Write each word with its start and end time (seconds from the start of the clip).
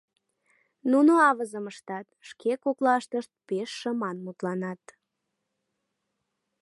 Нуно 0.91 1.11
авызым 1.29 1.65
ыштат, 1.71 2.07
шке 2.29 2.51
коклаштышт 2.63 3.31
пеш 3.47 3.69
шыман 3.79 4.17
мутланат. 4.25 4.83